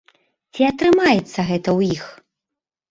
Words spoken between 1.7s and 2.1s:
ў іх?